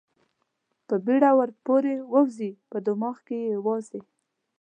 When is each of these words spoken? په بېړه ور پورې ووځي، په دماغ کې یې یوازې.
په 0.87 0.95
بېړه 1.05 1.31
ور 1.37 1.49
پورې 1.65 1.93
ووځي، 2.13 2.51
په 2.69 2.77
دماغ 2.85 3.15
کې 3.27 3.35
یې 3.43 3.47
یوازې. 3.57 4.01